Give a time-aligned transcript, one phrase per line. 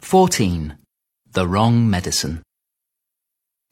[0.00, 0.76] 14.
[1.30, 2.42] The wrong medicine.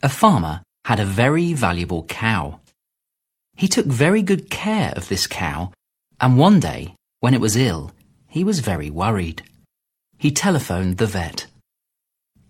[0.01, 2.61] A farmer had a very valuable cow.
[3.57, 5.73] He took very good care of this cow,
[6.21, 7.91] and one day, when it was ill,
[8.27, 9.43] he was very worried.
[10.17, 11.47] He telephoned the vet.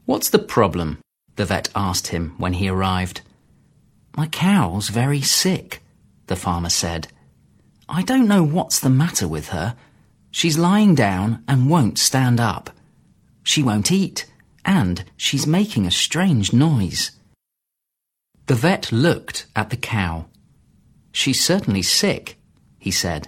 [0.05, 1.00] What's the problem?
[1.36, 3.21] the vet asked him when he arrived.
[4.16, 5.82] My cow's very sick,
[6.27, 7.07] the farmer said.
[7.88, 9.75] I don't know what's the matter with her.
[10.32, 12.70] She's lying down and won't stand up.
[13.50, 14.27] She won't eat,
[14.63, 17.13] and she's making a strange noise.
[18.45, 20.27] The vet looked at the cow.
[21.12, 22.38] She's certainly sick,
[22.77, 23.27] he said,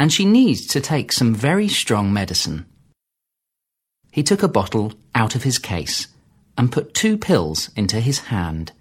[0.00, 2.66] and she needs to take some very strong medicine.
[4.10, 6.08] He took a bottle out of his case
[6.58, 8.72] and put two pills into his hand.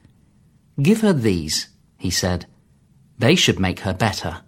[0.82, 1.68] Give her these,
[2.00, 2.48] he said.
[3.20, 4.42] They should make her better.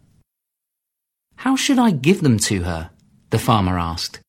[1.35, 2.89] How should I give them to her?
[3.29, 4.22] the farmer asked.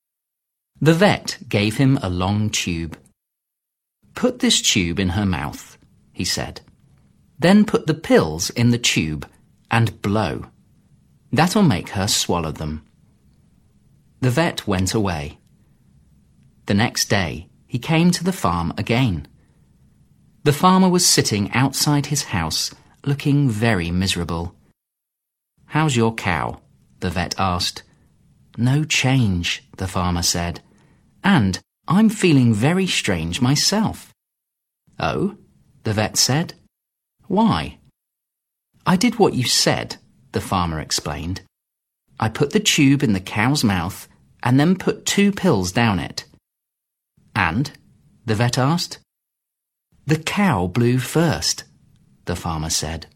[0.81, 2.99] The vet gave him a long tube.
[4.15, 5.79] Put this tube in her mouth,
[6.13, 6.61] he said.
[7.39, 9.29] Then put the pills in the tube
[9.71, 10.47] and blow.
[11.33, 12.85] That'll make her swallow them.
[14.21, 15.39] The vet went away.
[16.67, 19.27] The next day, he came to the farm again.
[20.45, 22.71] The farmer was sitting outside his house,
[23.05, 24.55] looking very miserable.
[25.67, 26.61] How's your cow?
[27.01, 27.83] the vet asked.
[28.57, 30.61] No change, the farmer said.
[31.25, 31.59] And
[31.89, 34.13] I'm feeling very strange myself.
[35.01, 35.37] Oh?
[35.83, 36.55] the vet said.
[37.27, 37.79] Why?
[38.87, 39.97] I did what you said,
[40.33, 41.41] the farmer explained.
[42.21, 44.07] I put the tube in the cow's mouth
[44.43, 46.25] and then put two pills down it.
[47.35, 47.73] And?
[48.27, 48.99] the vet asked.
[50.07, 51.65] The cow blew first,
[52.27, 53.07] the farmer said.